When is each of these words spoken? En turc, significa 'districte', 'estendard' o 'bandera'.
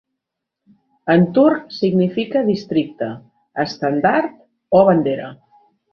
En 1.15 1.25
turc, 1.35 1.67
significa 1.75 2.43
'districte', 2.47 3.11
'estendard' 3.65 4.35
o 4.81 4.83
'bandera'. 4.89 5.31